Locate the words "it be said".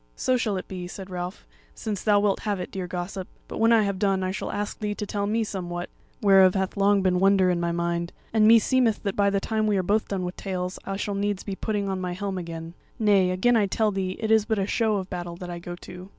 0.57-1.11